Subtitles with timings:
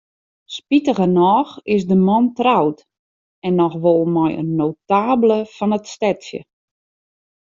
[0.53, 2.77] Spitigernôch is de man troud,
[3.45, 6.41] en noch wol mei in notabele fan it stedsje.